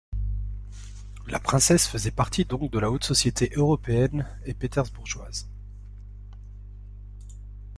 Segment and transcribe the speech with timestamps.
[1.27, 5.47] La princesse faisait partie donc de la haute société européenne et pétersbourgoise.